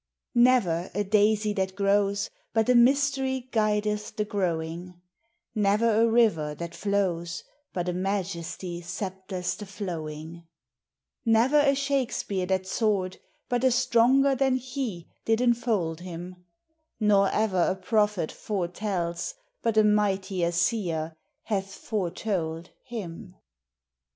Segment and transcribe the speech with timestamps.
[0.33, 4.99] Never a daisy that grows, but a mystery guideth the growing;
[5.53, 10.47] Never a river that flows, but a majesty sceptres the flowing;
[11.23, 16.45] Never a Shakespeare that soared, but a stronger than he did enfold him,
[16.99, 23.35] Nor ever a prophet foretells, but a mightier seer hath foretold him.